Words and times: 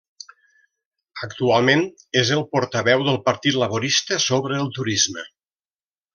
Actualment 1.27 1.83
és 2.21 2.31
el 2.37 2.41
portaveu 2.55 3.05
del 3.09 3.21
Partit 3.29 3.59
Laborista 3.65 4.19
sobre 4.27 4.59
el 4.65 4.73
turisme. 4.81 5.29